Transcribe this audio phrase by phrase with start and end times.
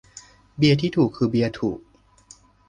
[0.57, 1.79] "เบียร์ที่ถูกคือเบียร์ถูก"